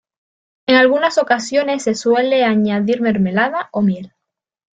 En 0.65 0.77
algunas 0.77 1.19
ocasiones 1.19 1.83
se 1.83 1.93
suele 1.93 2.43
añadir 2.43 3.01
mermelada 3.01 3.69
o 3.71 3.83
miel. 3.83 4.15